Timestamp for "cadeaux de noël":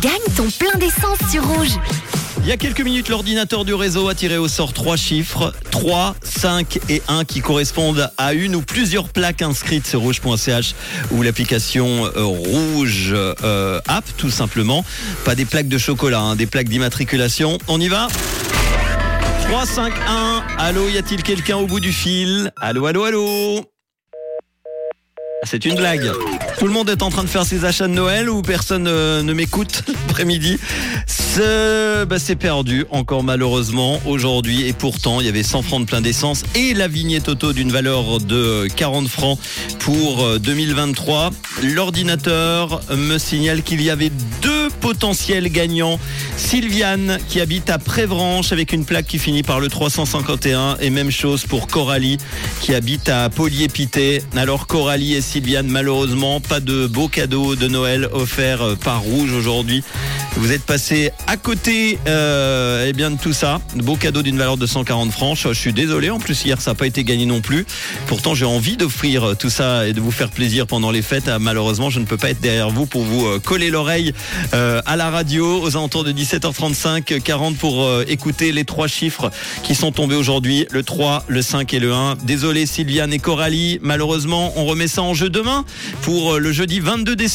57.08-58.08